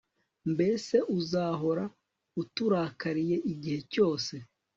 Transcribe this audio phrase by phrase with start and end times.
[0.53, 1.83] mbese uzahora
[2.41, 4.33] uturakariye igihe cyose